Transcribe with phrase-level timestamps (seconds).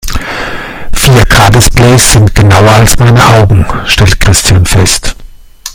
[0.95, 5.15] Vier-K-Displays sind genauer als meine Augen, stellt Christian fest.